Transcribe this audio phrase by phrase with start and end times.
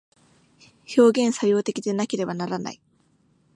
[0.97, 2.81] 表現作用的でなければならない。